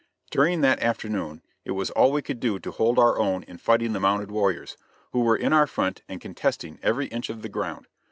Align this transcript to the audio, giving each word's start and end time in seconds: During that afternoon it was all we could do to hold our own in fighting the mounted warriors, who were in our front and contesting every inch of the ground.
During 0.31 0.61
that 0.61 0.81
afternoon 0.81 1.43
it 1.63 1.73
was 1.73 1.91
all 1.91 2.11
we 2.11 2.23
could 2.23 2.39
do 2.39 2.57
to 2.57 2.71
hold 2.71 2.97
our 2.97 3.19
own 3.19 3.43
in 3.43 3.59
fighting 3.59 3.93
the 3.93 3.99
mounted 3.99 4.31
warriors, 4.31 4.75
who 5.11 5.21
were 5.21 5.37
in 5.37 5.53
our 5.53 5.67
front 5.67 6.01
and 6.09 6.19
contesting 6.19 6.79
every 6.81 7.05
inch 7.09 7.29
of 7.29 7.43
the 7.43 7.49
ground. 7.49 7.85